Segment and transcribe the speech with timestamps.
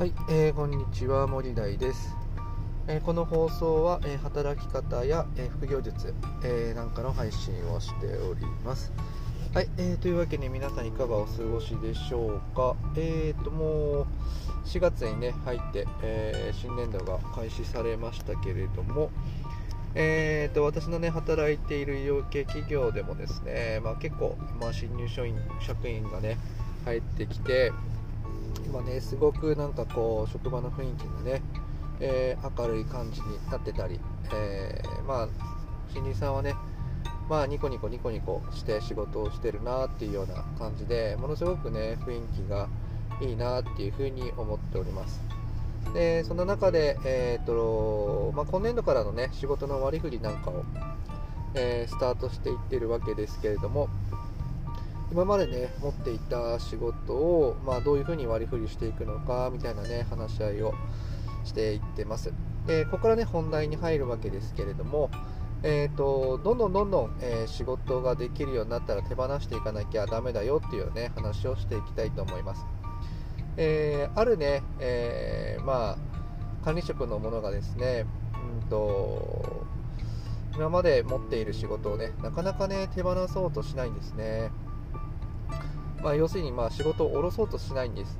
[0.00, 2.16] はい、えーこんにちは森大です、
[2.88, 8.94] えーこの放送は、えー働き方や、え副業術、えなんかの配信をしております。
[9.52, 12.76] はい、えーというわけで皆さんいかがお過ごしでしょうか？
[12.96, 14.06] えーともう
[14.64, 19.10] 4月にね入って、え新年度が開始されましたけれども
[19.94, 26.38] えー、と私のね働いている医療系企業でもですね、まあ、結構、まあ、新入社員職員がね
[26.86, 27.72] 入ってきて
[28.70, 31.42] 今ねすごくなんかこう職場の雰囲気がね、
[31.98, 33.98] えー明るい感じになってたり、
[34.32, 35.28] えーまあ
[35.92, 36.54] 新人さんはね
[37.28, 42.68] まあニコニコニコニコして仕事をしてるなっていうような感じでものすごくね雰囲気が
[43.20, 45.20] いいなっていうふうに思っております。
[45.92, 50.64] でその中で、えーとまあ、今年度からのね仕事の割り振りなんかを、
[51.54, 53.88] えースタートしていってるわけですけれども
[55.12, 60.74] 今までね持っていた仕事を、まあ、どういうふうに割り振りしていくのかみたいなね話し合いを
[61.44, 62.32] していってます。
[62.66, 65.10] でここからね本題に入るわけですけれども
[65.62, 72.64] えー、とどんどんどんどん、えー仕事ができるようになったら手放していかなきゃダメだよっていうね話をしていきたいと思います。
[73.56, 78.06] えーあるね、えーまあ、管理職のものがですね、
[78.62, 79.66] うんと
[80.54, 84.50] 今まで持っている仕事をねなかなかね手放そうとしないんですね、
[86.02, 88.18] まあ、要するにまあ仕事を下ろそうとしないんです。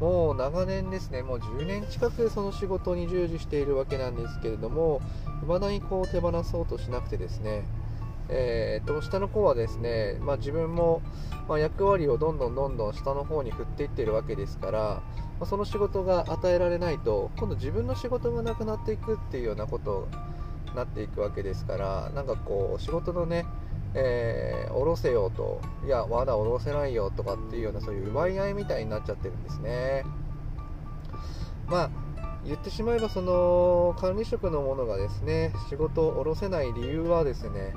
[0.00, 1.22] もう長年ですね。
[1.22, 5.00] もう10年近くその仕事に従事しているわけなんですけれども
[5.40, 7.64] 未だにこう手放そうとしなくてですね。
[8.28, 11.00] えー、と下の方はですね、まあ、自分も、
[11.48, 15.02] ま、役割をどんどんどんどん下の方に振っていってるわけですから、ま
[15.42, 20.08] あ、その仕事が与えられないと今度自分の仕事がなくなっていくっていうようなこと
[20.70, 23.46] になっていくわけですからなんかこう仕事のね、
[23.94, 30.04] えー、下ろせよといやまだ下ろせないよとかっていうようなそういう奪い合いみたいになっちゃってるんですね。
[31.66, 31.90] まあ
[32.44, 37.74] 言ってしまえばその管理職のものがですね仕事を下ろせない理由はですね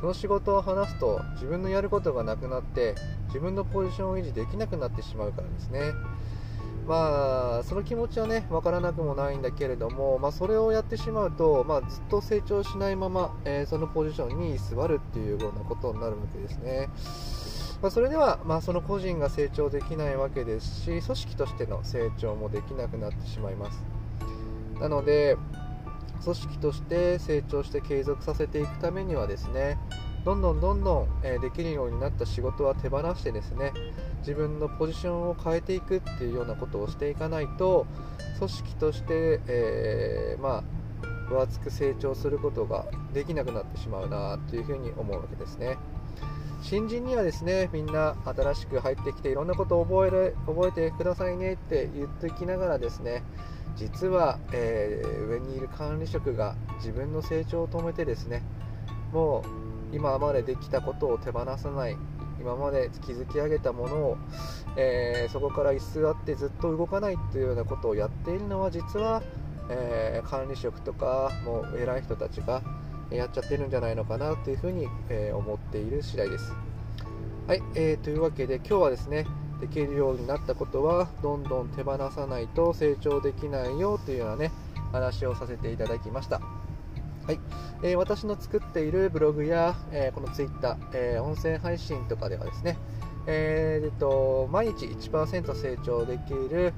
[0.00, 2.94] その仕事を話すと自分のやることがなくなって
[3.26, 5.92] 自分のポジションを維持できなくなってしまうからですね。
[6.86, 16.88] まあその気持ちはね分からなくもないんだけれども、まあ、それをやってしまうと、まあ、ずっと成長しないまま、えーそのポジションに座るっていうようなことになるわけですね、
[17.82, 23.82] まあ、それでは、まあ、その個人が成長できないわけですし組織としての成長もできなくなってしまいます。
[24.80, 25.36] なので
[26.22, 29.78] 組織として成長して継続させていくためにはですね
[30.24, 33.72] どんどんどんどん、えーできるようになった仕事は手放してですね
[34.26, 37.86] 自分のポジションを変えていくっていうようなことをしていかないと
[38.38, 40.64] 組織として、えーまあ
[41.28, 45.76] 分厚く成長することができなくなってしまうなというふうに思うわけですね。
[46.62, 53.24] 新人にはですねみんな新しく入ってきていろんなことを覚える覚えてくださいねって言ってきながらですね
[53.76, 58.42] 実は、えー上にいる管理職が自分の成長を止めてですね
[59.12, 59.42] も
[59.92, 61.96] う今までできたことを手放さない
[62.40, 64.18] 今まで築き上げたものを、
[64.76, 69.22] えーそこから居座ってずっと動かないというようなことをやっているのは実は、
[69.70, 72.62] えー管理職とかもう偉い人たちが
[73.10, 76.52] やっちゃってるんじゃないのかなというふうに、えー思っている次第です。
[77.46, 79.26] はい、えーというわけで今日はですね
[79.60, 84.50] できるようになったことはどんどん手放さないと成長できないよというようなね
[84.92, 86.65] 話をさせていただきました。
[87.26, 87.40] はい
[87.82, 92.78] えー私の作っているブログや、えーこの Twitter、えー音声配信とかではですね、
[93.26, 96.72] えーえっと毎日1%成長できる、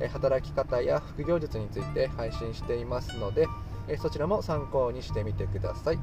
[0.00, 3.48] え働き方や副業術について配信していますので、
[3.88, 5.98] えーそちらも参考にしてみてください。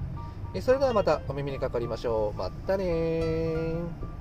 [0.53, 2.37] えーそれではまたお耳にかかりましょう。
[2.37, 4.14] またねー